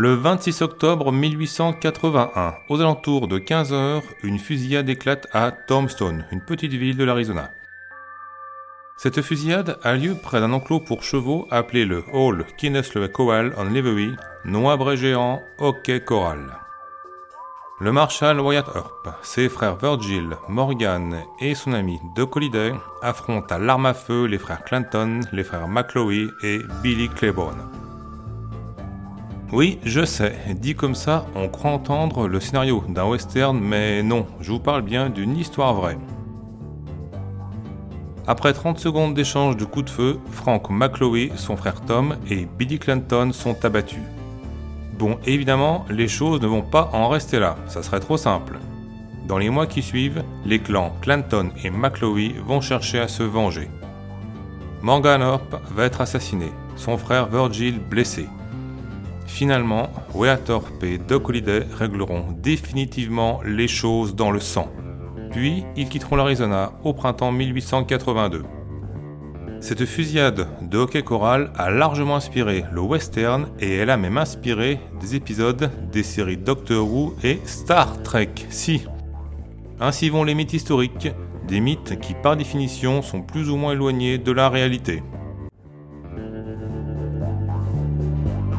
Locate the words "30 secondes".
38.52-39.14